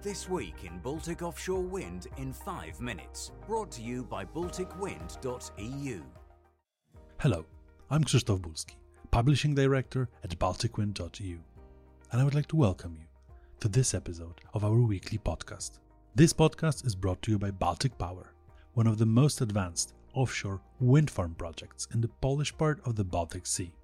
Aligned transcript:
This 0.00 0.28
week 0.28 0.54
in 0.62 0.78
Baltic 0.78 1.22
Offshore 1.22 1.60
Wind 1.60 2.06
in 2.18 2.32
5 2.32 2.80
minutes. 2.80 3.32
Brought 3.48 3.72
to 3.72 3.82
you 3.82 4.04
by 4.04 4.24
BalticWind.eu. 4.24 6.02
Hello, 7.18 7.44
I'm 7.90 8.04
Krzysztof 8.04 8.38
Bulski, 8.38 8.76
Publishing 9.10 9.56
Director 9.56 10.08
at 10.22 10.38
BalticWind.eu, 10.38 11.38
and 12.12 12.20
I 12.20 12.22
would 12.22 12.36
like 12.36 12.46
to 12.46 12.56
welcome 12.56 12.94
you 12.94 13.06
to 13.58 13.66
this 13.66 13.92
episode 13.92 14.40
of 14.54 14.64
our 14.64 14.80
weekly 14.80 15.18
podcast. 15.18 15.80
This 16.14 16.32
podcast 16.32 16.86
is 16.86 16.94
brought 16.94 17.20
to 17.22 17.32
you 17.32 17.38
by 17.40 17.50
Baltic 17.50 17.98
Power, 17.98 18.34
one 18.74 18.86
of 18.86 18.98
the 18.98 19.06
most 19.06 19.40
advanced 19.40 19.94
offshore 20.14 20.60
wind 20.78 21.10
farm 21.10 21.34
projects 21.36 21.88
in 21.92 22.00
the 22.00 22.10
Polish 22.20 22.56
part 22.56 22.80
of 22.86 22.94
the 22.94 23.02
Baltic 23.04 23.48
Sea. 23.48 23.74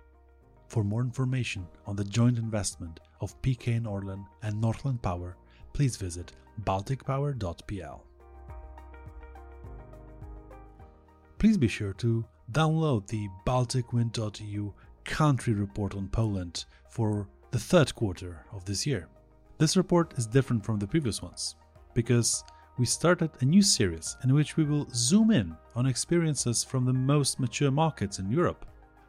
For 0.69 0.85
more 0.85 1.01
information 1.01 1.67
on 1.89 1.97
the 1.97 2.05
joint 2.05 2.39
investment 2.39 3.01
of 3.21 3.41
PKN 3.43 3.83
Orlen 3.83 4.25
and 4.45 4.61
Northland 4.61 5.03
Power, 5.03 5.37
please 5.75 5.97
visit 5.97 6.33
balticpower.pl. 6.63 8.05
Please 11.39 11.59
be 11.59 11.69
sure 11.69 11.93
to 11.93 12.25
download 12.53 13.07
the 13.09 13.29
balticwind.eu 13.45 14.73
country 15.05 15.53
report 15.53 15.95
on 15.95 16.09
Poland 16.09 16.65
for 16.89 17.29
the 17.51 17.59
third 17.59 17.95
quarter 17.95 18.47
of 18.53 18.65
this 18.65 18.87
year. 18.87 19.09
This 19.59 19.77
report 19.77 20.15
is 20.17 20.27
different 20.27 20.65
from 20.65 20.79
the 20.79 20.87
previous 20.87 21.21
ones 21.21 21.57
because 21.93 22.43
we 22.79 22.87
started 22.87 23.31
a 23.41 23.45
new 23.45 23.63
series 23.63 24.17
in 24.25 24.33
which 24.33 24.57
we 24.57 24.65
will 24.65 24.89
zoom 24.95 25.31
in 25.31 25.55
on 25.75 25.87
experiences 25.87 26.65
from 26.65 26.85
the 26.85 26.93
most 26.93 27.39
mature 27.39 27.71
markets 27.71 28.19
in 28.19 28.31
Europe. 28.31 28.65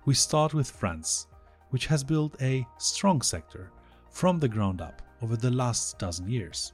We 0.06 0.14
start 0.14 0.54
with 0.54 0.70
France, 0.70 1.28
which 1.70 1.88
has 1.88 2.04
built 2.04 2.40
a 2.42 2.68
strong 2.78 3.22
sector 3.22 3.72
from 4.12 4.40
the 4.40 4.50
ground 4.50 4.82
up 4.82 5.02
over 5.22 5.36
the 5.38 5.52
last 5.52 5.98
dozen 6.00 6.30
years. 6.30 6.74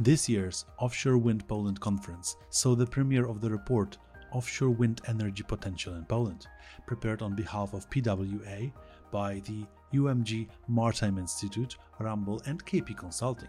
This 0.00 0.28
year's 0.28 0.64
Offshore 0.78 1.18
Wind 1.18 1.46
Poland 1.48 1.80
conference 1.80 2.36
saw 2.50 2.74
the 2.74 2.86
premiere 2.86 3.26
of 3.26 3.40
the 3.40 3.50
report 3.50 3.98
Offshore 4.32 4.70
Wind 4.70 5.00
Energy 5.06 5.42
Potential 5.42 5.94
in 5.94 6.04
Poland, 6.04 6.46
prepared 6.86 7.22
on 7.22 7.34
behalf 7.34 7.72
of 7.72 7.88
PWA 7.90 8.72
by 9.10 9.40
the 9.40 9.64
UMG 9.94 10.48
Maritime 10.68 11.18
Institute, 11.18 11.76
Ramboll, 12.00 12.46
and 12.46 12.64
KP 12.64 12.96
Consulting. 12.96 13.48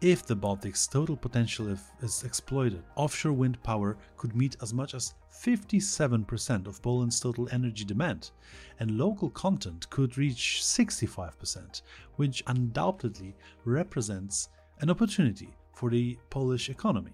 If 0.00 0.24
the 0.24 0.34
Baltic's 0.34 0.86
total 0.86 1.14
potential 1.14 1.76
is 2.00 2.22
exploited, 2.24 2.82
offshore 2.96 3.34
wind 3.34 3.62
power 3.62 3.98
could 4.16 4.34
meet 4.34 4.56
as 4.62 4.72
much 4.72 4.94
as 4.94 5.12
57% 5.30 6.66
of 6.66 6.80
Poland's 6.80 7.20
total 7.20 7.50
energy 7.52 7.84
demand, 7.84 8.30
and 8.78 8.96
local 8.96 9.28
content 9.28 9.90
could 9.90 10.16
reach 10.16 10.60
65%, 10.62 11.82
which 12.16 12.42
undoubtedly 12.46 13.36
represents 13.66 14.48
an 14.80 14.88
opportunity 14.88 15.50
for 15.74 15.90
the 15.90 16.16
Polish 16.30 16.70
economy. 16.70 17.12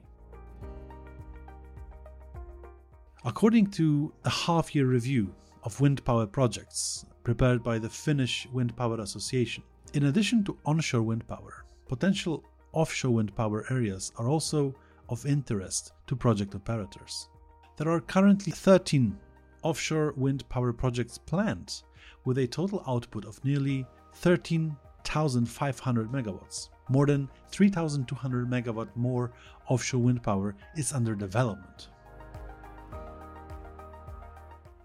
According 3.25 3.67
to 3.73 4.15
a 4.25 4.31
half 4.31 4.77
year 4.77 4.87
review 4.87 5.35
of 5.65 5.81
wind 5.81 6.05
power 6.05 6.25
projects 6.25 7.05
prepared 7.25 7.65
by 7.65 7.81
the 7.81 7.91
Finnish 7.91 8.47
Wind 8.53 8.77
Power 8.77 9.01
Association, 9.01 9.65
in 9.95 10.05
addition 10.05 10.45
to 10.45 10.57
onshore 10.65 11.03
wind 11.03 11.27
power, 11.27 11.65
potential 11.89 12.45
offshore 12.77 13.13
wind 13.13 13.35
power 13.35 13.65
areas 13.71 14.13
are 14.19 14.29
also 14.29 14.75
of 15.09 15.25
interest 15.25 15.93
to 16.07 16.15
project 16.15 16.55
operators. 16.55 17.31
There 17.79 17.89
are 17.89 18.01
currently 18.01 18.53
13 18.53 19.19
offshore 19.63 20.13
wind 20.17 20.47
power 20.51 20.75
projects 20.75 21.17
planned 21.17 21.83
with 22.27 22.37
a 22.37 22.47
total 22.47 22.85
output 22.87 23.25
of 23.25 23.43
nearly 23.45 23.87
13,500 24.17 26.13
megawatts. 26.13 26.69
More 26.91 27.07
than 27.07 27.31
3,200 27.51 28.47
megawatt 28.47 28.95
more 28.95 29.33
offshore 29.69 30.03
wind 30.03 30.23
power 30.23 30.55
is 30.77 30.93
under 30.93 31.15
development. 31.15 31.89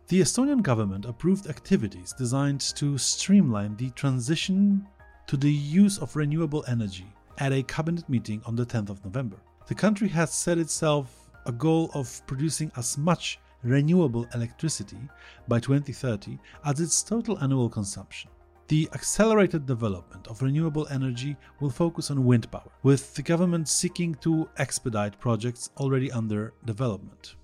The 0.08 0.22
Estonian 0.22 0.62
government 0.62 1.03
approved 1.06 1.47
activities 1.47 2.13
designed 2.18 2.62
to 2.78 2.97
streamline 2.97 3.75
the 3.75 3.90
transition 3.91 4.88
to 5.28 5.35
the 5.35 5.52
use 5.52 5.97
of 5.97 6.16
renewable 6.16 6.63
energy 6.69 7.13
at 7.38 7.53
a 7.53 7.64
cabinet 7.64 8.08
meeting 8.09 8.42
on 8.46 8.56
the 8.56 8.66
10th 8.66 8.90
of 8.90 9.03
November. 9.03 9.38
The 9.68 9.75
country 9.75 10.08
has 10.09 10.34
set 10.34 10.58
itself 10.58 11.30
a 11.46 11.52
goal 11.52 11.92
of 11.94 12.22
producing 12.28 12.72
as 12.75 12.97
much 12.97 13.40
renewable 13.64 14.28
electricity 14.34 15.00
by 15.47 15.59
2030 15.59 16.38
as 16.66 16.80
its 16.80 17.03
total 17.03 17.40
annual 17.40 17.70
consumption. 17.70 18.30
The 18.68 18.90
accelerated 18.94 19.66
development 19.66 20.28
of 20.28 20.41
renewable 20.41 20.88
energy 20.90 21.36
will 21.59 21.70
focus 21.70 22.09
on 22.09 22.25
wind 22.25 22.50
power, 22.52 22.72
with 22.84 23.14
the 23.16 23.22
government 23.22 23.68
seeking 23.68 24.16
to 24.16 24.50
expedite 24.58 25.20
projects 25.20 25.70
already 25.78 26.12
under 26.12 26.53
development. 26.66 27.36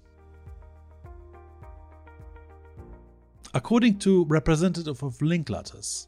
According 3.53 4.00
to 4.00 4.26
representative 4.26 5.03
of 5.03 5.18
Linklaters, 5.18 6.08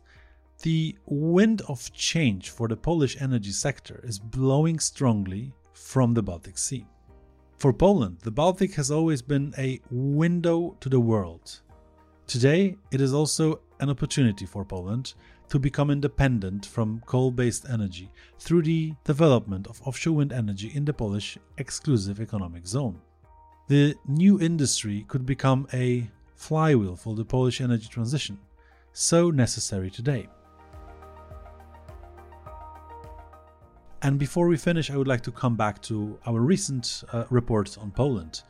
the 0.61 0.95
wind 1.05 1.61
of 1.67 1.91
change 1.93 2.49
for 2.49 2.67
the 2.67 2.75
Polish 2.75 3.21
energy 3.21 3.51
sector 3.51 4.01
is 4.03 4.19
blowing 4.19 4.79
strongly 4.79 5.53
from 5.73 6.13
the 6.13 6.21
Baltic 6.21 6.57
Sea. 6.57 6.85
For 7.57 7.71
Poland, 7.71 8.17
the 8.23 8.31
Baltic 8.31 8.73
has 8.75 8.91
always 8.91 9.21
been 9.21 9.53
a 9.57 9.79
window 9.89 10.75
to 10.81 10.89
the 10.89 10.99
world. 10.99 11.61
Today, 12.27 12.75
it 12.91 12.99
is 13.01 13.13
also 13.13 13.61
an 13.79 13.89
opportunity 13.89 14.45
for 14.45 14.65
Poland 14.65 15.13
to 15.47 15.59
become 15.59 15.89
independent 15.89 16.65
from 16.65 17.01
coal 17.05 17.31
based 17.31 17.67
energy 17.69 18.11
through 18.37 18.63
the 18.63 18.93
development 19.03 19.67
of 19.67 19.81
offshore 19.85 20.17
wind 20.17 20.33
energy 20.33 20.71
in 20.73 20.85
the 20.85 20.93
Polish 20.93 21.37
exclusive 21.57 22.19
economic 22.19 22.67
zone. 22.67 22.99
The 23.67 23.95
new 24.07 24.39
industry 24.41 25.05
could 25.07 25.25
become 25.25 25.67
a 25.73 26.09
flywheel 26.35 26.95
for 26.95 27.15
the 27.15 27.25
Polish 27.25 27.61
energy 27.61 27.87
transition, 27.87 28.37
so 28.93 29.31
necessary 29.31 29.89
today. 29.89 30.27
And 34.01 34.17
before 34.17 34.47
we 34.47 34.55
finish, 34.55 34.89
I 34.89 34.95
would 34.95 35.07
like 35.07 35.21
to 35.23 35.31
come 35.31 35.55
back 35.55 35.81
to 35.83 36.17
our 36.25 36.39
recent 36.39 37.03
uh, 37.11 37.25
report 37.29 37.77
on 37.77 37.91
Poland. 37.91 38.43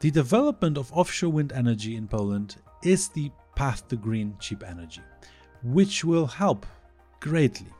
The 0.00 0.10
development 0.10 0.78
of 0.78 0.92
offshore 0.92 1.30
wind 1.30 1.52
energy 1.52 1.96
in 1.96 2.08
Poland 2.08 2.56
is 2.82 3.08
the 3.08 3.30
path 3.54 3.86
to 3.88 3.96
green, 3.96 4.36
cheap 4.40 4.62
energy, 4.66 5.02
which 5.62 6.04
will 6.04 6.26
help 6.26 6.64
greatly 7.20 7.72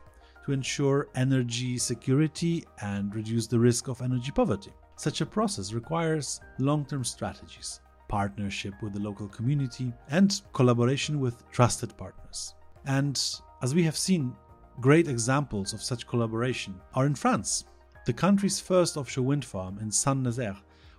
to 0.45 0.51
ensure 0.51 1.07
energy 1.15 1.77
security 1.77 2.65
and 2.81 3.13
reduce 3.13 3.47
the 3.47 3.59
risk 3.59 3.87
of 3.87 4.01
energy 4.01 4.31
poverty. 4.31 4.71
Such 4.95 5.21
a 5.21 5.25
process 5.25 5.73
requires 5.73 6.39
long 6.59 6.85
term 6.85 7.03
strategies, 7.03 7.81
partnership 8.07 8.73
with 8.81 8.93
the 8.93 8.99
local 8.99 9.27
community, 9.27 9.91
and 10.09 10.39
collaboration 10.53 11.19
with 11.19 11.43
trusted 11.51 11.97
partners. 11.97 12.53
And 12.85 13.19
as 13.61 13.73
we 13.73 13.83
have 13.83 13.97
seen 13.97 14.35
Great 14.79 15.07
examples 15.07 15.73
of 15.73 15.81
such 15.81 16.07
collaboration 16.07 16.79
are 16.93 17.07
in 17.07 17.15
France. 17.15 17.65
The 18.05 18.13
country's 18.13 18.59
first 18.59 18.95
offshore 18.95 19.25
wind 19.25 19.43
farm 19.43 19.79
in 19.79 19.91
Saint 19.91 20.21
Nazaire 20.21 20.57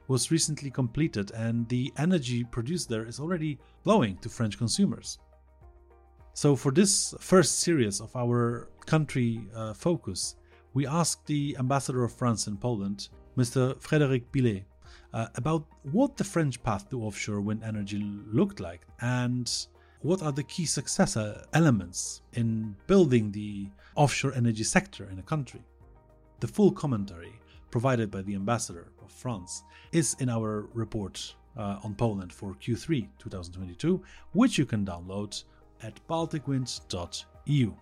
was 0.09 0.33
recently 0.33 0.71
completed, 0.71 1.31
and 1.31 1.69
the 1.69 1.93
energy 1.97 2.43
produced 2.43 2.89
there 2.89 3.07
is 3.07 3.21
already 3.21 3.59
flowing 3.85 4.17
to 4.19 4.29
French 4.29 4.59
consumers. 4.59 5.19
So, 6.35 6.57
for 6.57 6.73
this 6.73 7.15
first 7.21 7.61
series 7.61 8.01
of 8.01 8.15
our 8.17 8.69
country 8.87 9.49
uh, 9.55 9.75
focus, 9.75 10.35
we 10.75 10.87
asked 10.87 11.27
the 11.27 11.57
ambassador 11.59 12.03
of 12.03 12.13
France 12.13 12.47
in 12.49 12.57
Poland, 12.57 13.09
Mr. 13.37 13.77
Frédéric 13.77 14.25
Billet, 14.33 14.65
uh, 15.13 15.27
about 15.37 15.67
what 15.93 16.17
the 16.17 16.25
French 16.25 16.63
path 16.63 16.91
to 16.91 17.03
offshore 17.03 17.41
wind 17.41 17.63
energy 17.63 17.99
looked 18.33 18.61
like 18.61 18.87
and 19.01 19.67
what 20.03 20.23
are 20.23 20.33
the 20.33 20.45
key 20.45 20.65
success 20.65 21.17
elements 21.53 22.23
in 22.35 22.77
building 22.87 23.33
the 23.33 23.69
offshore 23.97 24.33
energy 24.35 24.63
sector 24.63 25.09
in 25.11 25.19
a 25.19 25.23
country? 25.23 25.63
The 26.41 26.47
full 26.47 26.71
commentary 26.71 27.33
provided 27.71 28.11
by 28.11 28.23
the 28.23 28.35
ambassador 28.35 28.93
of 29.03 29.11
France 29.11 29.65
is 29.93 30.15
in 30.21 30.29
our 30.29 30.69
report 30.73 31.35
uh, 31.57 31.81
on 31.83 31.95
Poland 31.95 32.33
for 32.33 32.55
Q3 32.55 33.09
2022, 33.19 34.01
which 34.33 34.57
you 34.57 34.65
can 34.65 34.87
download 34.87 35.43
at 35.83 35.99
balticwind.eu. 36.09 37.73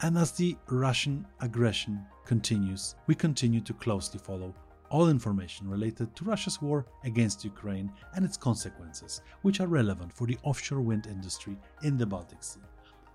And 0.00 0.18
as 0.18 0.32
the 0.32 0.56
Russian 0.68 1.26
aggression 1.40 2.04
continues, 2.24 2.94
we 3.06 3.14
continue 3.14 3.60
to 3.62 3.72
closely 3.74 4.20
follow 4.20 4.54
all 4.94 5.08
information 5.08 5.68
related 5.68 6.14
to 6.14 6.24
Russia's 6.24 6.62
war 6.62 6.86
against 7.02 7.44
Ukraine 7.44 7.90
and 8.14 8.24
its 8.24 8.36
consequences, 8.36 9.22
which 9.42 9.58
are 9.58 9.66
relevant 9.66 10.12
for 10.12 10.24
the 10.24 10.38
offshore 10.44 10.82
wind 10.82 11.08
industry 11.08 11.56
in 11.82 11.98
the 11.98 12.06
Baltic 12.06 12.44
Sea. 12.44 12.60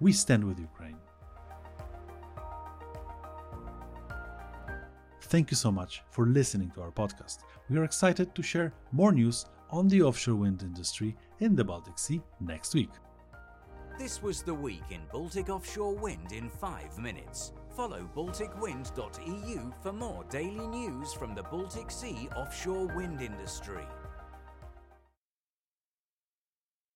We 0.02 0.12
stand 0.12 0.44
with 0.44 0.60
Ukraine. 0.60 1.00
Thank 5.32 5.52
you 5.52 5.56
so 5.66 5.72
much 5.72 6.04
for 6.12 6.26
listening 6.26 6.70
to 6.72 6.82
our 6.82 6.92
podcast. 6.92 7.38
We 7.70 7.78
are 7.78 7.86
excited 7.86 8.36
to 8.36 8.44
share 8.44 8.74
more 8.92 9.14
news 9.14 9.46
on 9.70 9.88
the 9.88 10.02
offshore 10.02 10.36
wind 10.36 10.64
industry 10.64 11.16
in 11.40 11.56
the 11.56 11.64
Baltic 11.64 11.98
Sea 11.98 12.22
next 12.42 12.74
week. 12.74 12.94
This 14.00 14.24
was 14.24 14.44
the 14.44 14.54
week 14.54 14.92
in 14.92 15.02
Baltic 15.12 15.50
offshore 15.50 15.94
wind 15.94 16.32
in 16.32 16.50
5 16.50 16.98
minutes. 17.00 17.52
Follow 17.76 18.10
balticwind.eu 18.16 19.74
for 19.84 19.92
more 19.92 20.24
daily 20.30 20.68
news 20.68 21.12
from 21.12 21.36
the 21.36 21.44
Baltic 21.44 21.92
Sea 21.92 22.30
offshore 22.34 22.88
wind 22.96 23.22
industry. 23.22 23.84